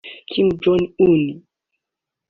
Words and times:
Kim 0.31 0.47
Jong 0.61 0.81
Un 1.07 1.21